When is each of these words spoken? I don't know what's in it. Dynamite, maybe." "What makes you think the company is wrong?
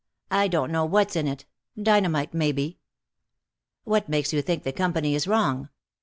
I 0.31 0.47
don't 0.47 0.71
know 0.71 0.83
what's 0.83 1.15
in 1.15 1.27
it. 1.27 1.45
Dynamite, 1.79 2.33
maybe." 2.33 2.79
"What 3.83 4.09
makes 4.09 4.33
you 4.33 4.41
think 4.41 4.63
the 4.63 4.71
company 4.71 5.13
is 5.13 5.27
wrong? 5.27 5.69